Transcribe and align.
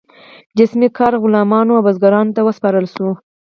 جسمي 0.57 0.87
کار 0.97 1.13
غلامانو 1.23 1.71
او 1.77 1.83
بزګرانو 1.87 2.35
ته 2.35 2.41
وسپارل 2.43 2.85
شو. 2.93 3.09